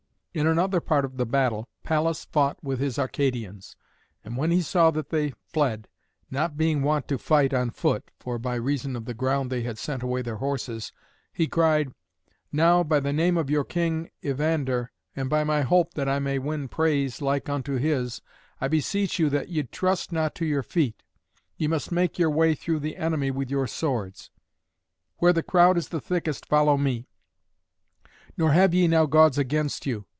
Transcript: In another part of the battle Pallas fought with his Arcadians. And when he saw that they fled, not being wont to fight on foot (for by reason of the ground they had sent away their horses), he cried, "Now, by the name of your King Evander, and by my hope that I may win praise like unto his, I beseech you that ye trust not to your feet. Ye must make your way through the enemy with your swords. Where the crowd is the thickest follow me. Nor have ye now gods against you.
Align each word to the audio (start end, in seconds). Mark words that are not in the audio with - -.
In 0.33 0.47
another 0.47 0.79
part 0.79 1.03
of 1.03 1.17
the 1.17 1.25
battle 1.25 1.67
Pallas 1.83 2.23
fought 2.23 2.57
with 2.63 2.79
his 2.79 2.97
Arcadians. 2.97 3.75
And 4.23 4.37
when 4.37 4.49
he 4.49 4.61
saw 4.61 4.89
that 4.91 5.09
they 5.09 5.33
fled, 5.51 5.89
not 6.29 6.55
being 6.55 6.83
wont 6.83 7.09
to 7.09 7.17
fight 7.17 7.53
on 7.53 7.69
foot 7.71 8.11
(for 8.17 8.39
by 8.39 8.55
reason 8.55 8.95
of 8.95 9.03
the 9.03 9.13
ground 9.13 9.49
they 9.51 9.63
had 9.63 9.77
sent 9.77 10.03
away 10.03 10.21
their 10.21 10.37
horses), 10.37 10.93
he 11.33 11.47
cried, 11.47 11.91
"Now, 12.49 12.81
by 12.81 13.01
the 13.01 13.11
name 13.11 13.35
of 13.35 13.49
your 13.49 13.65
King 13.65 14.09
Evander, 14.23 14.93
and 15.17 15.29
by 15.29 15.43
my 15.43 15.63
hope 15.63 15.95
that 15.95 16.07
I 16.07 16.19
may 16.19 16.39
win 16.39 16.69
praise 16.69 17.21
like 17.21 17.49
unto 17.49 17.75
his, 17.75 18.21
I 18.61 18.69
beseech 18.69 19.19
you 19.19 19.29
that 19.31 19.49
ye 19.49 19.63
trust 19.63 20.13
not 20.13 20.33
to 20.35 20.45
your 20.45 20.63
feet. 20.63 21.03
Ye 21.57 21.67
must 21.67 21.91
make 21.91 22.17
your 22.17 22.29
way 22.31 22.55
through 22.55 22.79
the 22.79 22.95
enemy 22.95 23.31
with 23.31 23.51
your 23.51 23.67
swords. 23.67 24.31
Where 25.17 25.33
the 25.33 25.43
crowd 25.43 25.77
is 25.77 25.89
the 25.89 25.99
thickest 25.99 26.45
follow 26.45 26.77
me. 26.77 27.09
Nor 28.37 28.53
have 28.53 28.73
ye 28.73 28.87
now 28.87 29.05
gods 29.07 29.37
against 29.37 29.85
you. 29.85 30.05